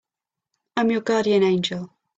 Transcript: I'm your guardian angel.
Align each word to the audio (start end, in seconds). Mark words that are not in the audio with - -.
I'm 0.77 0.89
your 0.89 1.01
guardian 1.01 1.43
angel. 1.43 1.93